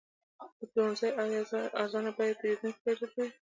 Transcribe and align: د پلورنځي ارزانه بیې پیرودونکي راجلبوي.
د 0.57 0.59
پلورنځي 0.71 1.09
ارزانه 1.81 2.11
بیې 2.17 2.37
پیرودونکي 2.39 2.81
راجلبوي. 2.87 3.29